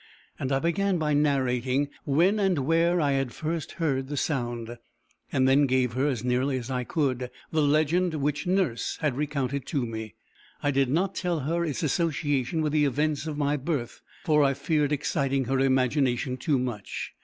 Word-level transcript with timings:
And 0.39 0.51
I 0.51 0.57
began 0.57 0.97
by 0.97 1.13
narrating 1.13 1.89
when 2.05 2.39
and 2.39 2.65
where 2.65 2.99
I 2.99 3.11
had 3.11 3.31
first 3.31 3.73
heard 3.73 4.07
the 4.07 4.17
sound; 4.17 4.79
and 5.31 5.47
then 5.47 5.67
gave 5.67 5.93
her, 5.93 6.07
as 6.07 6.23
nearly 6.23 6.57
as 6.57 6.71
I 6.71 6.83
could, 6.83 7.29
the 7.51 7.61
legend 7.61 8.15
which 8.15 8.47
nurse 8.47 8.97
had 9.01 9.15
recounted 9.15 9.67
to 9.67 9.85
me. 9.85 10.15
I 10.63 10.71
did 10.71 10.89
not 10.89 11.13
tell 11.13 11.41
her 11.41 11.63
its 11.63 11.83
association 11.83 12.63
with 12.63 12.71
the 12.73 12.85
events 12.85 13.27
of 13.27 13.37
my 13.37 13.57
birth, 13.57 14.01
for 14.25 14.43
I 14.43 14.55
feared 14.55 14.91
exciting 14.91 15.45
her 15.45 15.59
imagination 15.59 16.35
too 16.35 16.57
much. 16.57 17.11